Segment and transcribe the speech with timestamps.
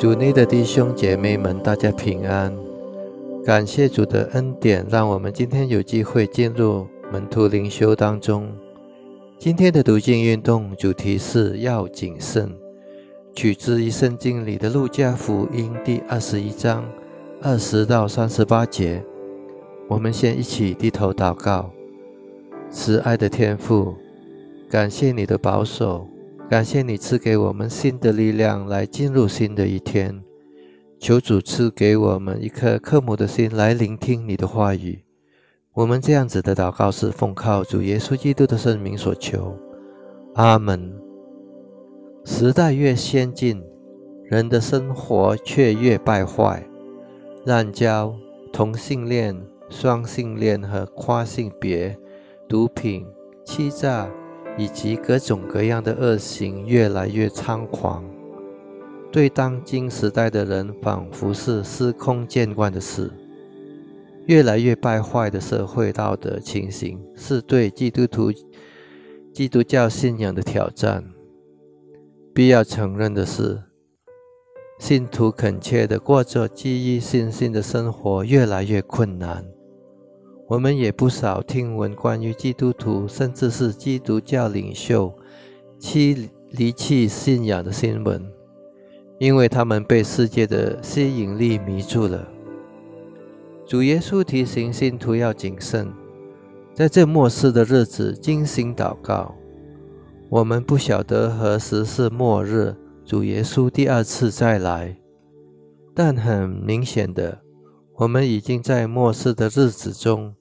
[0.00, 2.50] 主内的弟兄姐妹们，大家平安！
[3.44, 8.50] 感谢主的恩典，让我们今天有机会进入门徒灵修当中。
[9.38, 12.50] 今天的读经运动主题是要谨慎，
[13.34, 16.82] 取自于圣经里的路加福音第二十一章
[17.42, 19.04] 二十到三十八节。
[19.86, 21.70] 我们先一起低头祷告，
[22.70, 23.94] 慈爱的天父，
[24.70, 26.09] 感谢你的保守。
[26.50, 30.20] 感谢你赐给我们新的力量来进入新的一天，
[30.98, 35.04] 求主赐给我们一颗刻母的心来聆听你的话语。
[35.72, 39.56] 我们这样子的祷告是奉靠主耶稣基督的圣名所求，
[40.34, 40.92] 阿门。
[42.24, 43.62] 时代越先进，
[44.24, 46.68] 人的生活却越败坏，
[47.44, 48.12] 滥交、
[48.52, 51.96] 同性恋、双性恋和跨性别、
[52.48, 53.06] 毒品、
[53.44, 54.10] 欺诈。
[54.56, 58.04] 以及各种各样的恶行越来越猖狂，
[59.10, 63.10] 对当今时代的人仿佛是司空见惯的事。
[64.26, 68.30] 越来越败坏的社会道德情形，是对基督徒、
[69.32, 71.02] 基督教信仰的挑战。
[72.32, 73.60] 必要承认的是，
[74.78, 79.44] 信徒恳切的过着基于信心的生活，越来越困难。
[80.50, 85.14] 我们也不少听闻关于基督徒，甚至是基督教领袖
[85.78, 88.20] 弃离弃信仰的新闻，
[89.20, 92.26] 因为他们被世界的吸引力迷住了。
[93.64, 95.86] 主耶稣提醒信徒要谨慎，
[96.74, 99.32] 在这末世的日子精心祷告。
[100.28, 104.96] 我们不晓得何时是末日，主耶稣第二次再来，
[105.94, 107.38] 但很明显的，
[107.98, 110.34] 我们已经在末世的日子中。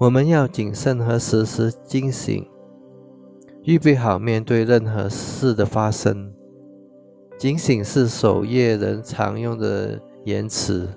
[0.00, 2.48] 我们要谨慎和时时警醒，
[3.64, 6.32] 预备好面对任何事的发生。
[7.36, 10.88] 警醒是守夜人常用的言辞。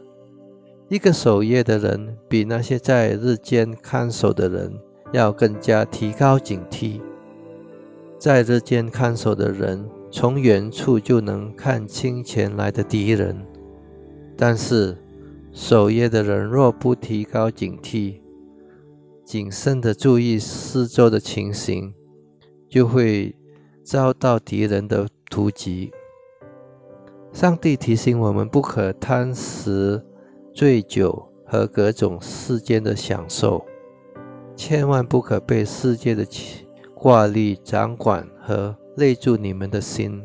[0.87, 4.71] 一个守夜的人，比那些在日间看守的人
[5.11, 7.01] 要更加提高警惕。
[8.17, 13.35] 在日间看守的人，从远处就能看清前来的敌人；
[14.37, 14.97] 但是
[15.51, 18.21] 守夜的人若不提高警惕，
[19.25, 21.93] 谨慎的注意四周的情形，
[22.69, 23.35] 就会
[23.83, 25.91] 遭到敌人的突击。
[27.31, 30.03] 上帝提醒我们，不可贪食、
[30.53, 33.65] 醉酒和各种世间的享受，
[34.55, 36.27] 千万不可被世界的
[36.93, 40.21] 挂虑掌管和累住你们的心。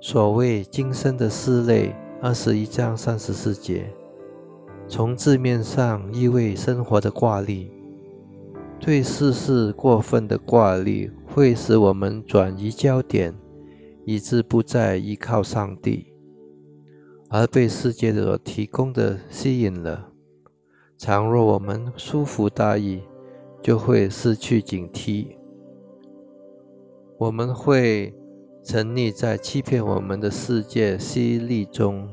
[0.00, 3.92] 所谓今生的思累，二十一章三十四节，
[4.88, 7.70] 从字面上意味生活的挂虑。
[8.84, 13.34] 对世事过分的挂虑，会使我们转移焦点，
[14.04, 16.12] 以致不再依靠上帝，
[17.30, 20.10] 而被世界所提供的吸引了。
[20.98, 23.00] 倘若我们疏忽大意，
[23.62, 25.28] 就会失去警惕，
[27.16, 28.14] 我们会
[28.62, 32.06] 沉溺在欺骗我们的世界吸力中，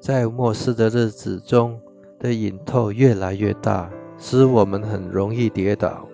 [0.00, 1.80] 在末世的日子中
[2.18, 3.88] 的瘾头越来越大。
[4.18, 6.06] 使我们很容易跌倒。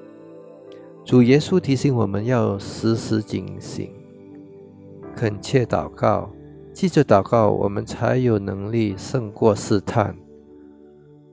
[1.05, 3.91] 主耶稣提醒我们要时时警醒，
[5.17, 6.31] 恳切祷告。
[6.73, 10.17] 记着祷告，我们才有能力胜过试探。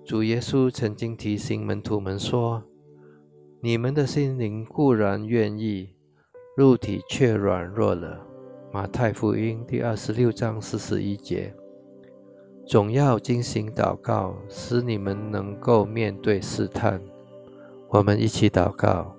[0.03, 2.61] 主耶稣曾经提醒门徒们说
[3.61, 5.93] ：“你们的心灵固然愿意，
[6.57, 8.25] 肉体却软弱了。”
[8.73, 11.53] 马太福音第二十六章四十一节。
[12.69, 17.01] 总要进行祷告，使你们能够面对试探。
[17.87, 19.15] 我们一起祷告，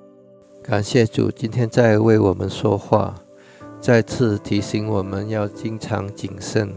[0.62, 3.12] 感谢主今天在为我们说话，
[3.80, 6.72] 再次提醒我们要经常谨慎，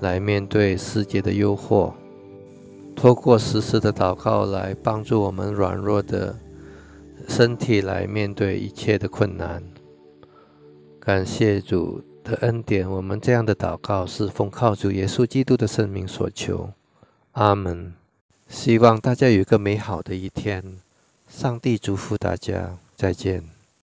[0.00, 1.92] 来面对世界的诱惑。
[2.96, 6.34] 透过实时的祷告来帮助我们软弱的
[7.28, 9.62] 身体来面对一切的困难。
[10.98, 12.02] 感谢主。
[12.22, 16.72] 的恩典，我们这样的祷告是奉靠主耶稣基督的圣名所求，
[17.32, 17.92] 阿门。
[18.48, 20.62] 希望大家有一个美好的一天，
[21.28, 23.59] 上帝祝福大家，再见。